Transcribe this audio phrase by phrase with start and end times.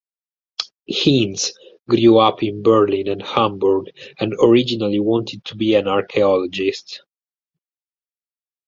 [0.87, 1.51] Hinz
[1.87, 3.89] grew up in Berlin and Hamburg
[4.19, 7.03] and originally wanted to be an archaeologist.